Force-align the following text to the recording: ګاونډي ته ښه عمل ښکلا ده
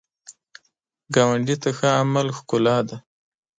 ګاونډي 1.15 1.55
ته 1.61 1.69
ښه 1.77 1.89
عمل 2.01 2.27
ښکلا 2.37 2.77
ده 2.87 2.97